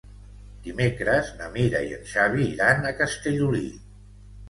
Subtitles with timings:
[0.67, 3.67] Dimecres na Mira i en Xavi iran a Castellolí.